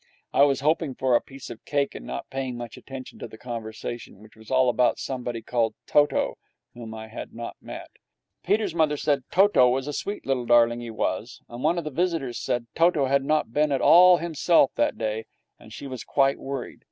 I 0.33 0.41
was 0.45 0.61
hoping 0.61 0.95
for 0.95 1.15
a 1.15 1.21
piece 1.21 1.51
of 1.51 1.63
cake 1.63 1.93
and 1.93 2.07
not 2.07 2.27
paying 2.31 2.57
much 2.57 2.75
attention 2.75 3.19
to 3.19 3.27
the 3.27 3.37
conversation, 3.37 4.17
which 4.17 4.35
was 4.35 4.49
all 4.49 4.67
about 4.67 4.97
somebody 4.97 5.43
called 5.43 5.75
Toto, 5.85 6.39
whom 6.73 6.95
I 6.95 7.07
had 7.07 7.35
not 7.35 7.55
met. 7.61 7.91
Peter's 8.43 8.73
mother 8.73 8.97
said 8.97 9.23
Toto 9.31 9.69
was 9.69 9.85
a 9.85 9.93
sweet 9.93 10.25
little 10.25 10.47
darling, 10.47 10.79
he 10.79 10.89
was; 10.89 11.43
and 11.47 11.61
one 11.61 11.77
of 11.77 11.83
the 11.83 11.91
visitors 11.91 12.39
said 12.39 12.65
Toto 12.73 13.05
had 13.05 13.23
not 13.23 13.53
been 13.53 13.71
at 13.71 13.79
all 13.79 14.17
himself 14.17 14.71
that 14.73 14.97
day 14.97 15.27
and 15.59 15.71
she 15.71 15.85
was 15.85 16.03
quite 16.03 16.39
worried. 16.39 16.79